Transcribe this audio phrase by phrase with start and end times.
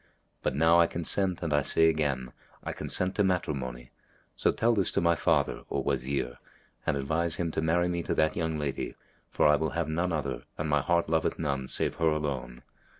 [0.41, 3.91] But now I consent and I say again, I consent to matrimony:
[4.35, 6.39] so tell this to my father, O Wazir,
[6.87, 8.95] and advise him to marry me to that young lady;
[9.29, 12.63] for I will have none other and my heart loveth none save her alone.